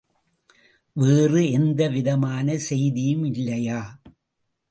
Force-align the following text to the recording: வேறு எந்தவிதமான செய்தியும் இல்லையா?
வேறு 0.95 1.51
எந்தவிதமான 1.51 2.57
செய்தியும் 2.57 3.23
இல்லையா? 3.23 3.81